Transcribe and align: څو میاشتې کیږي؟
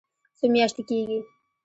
څو 0.37 0.45
میاشتې 0.53 0.81
کیږي؟ 0.89 1.19